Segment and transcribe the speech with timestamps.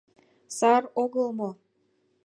[0.57, 1.49] Сар огыл мо?